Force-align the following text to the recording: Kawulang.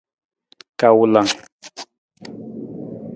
Kawulang. 0.79 1.29